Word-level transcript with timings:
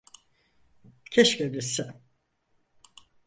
Keşke 1.11 1.53
bilsem. 1.53 2.03